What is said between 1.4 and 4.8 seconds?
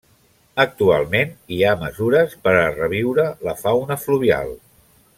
hi ha mesures per a reviure la fauna fluvial.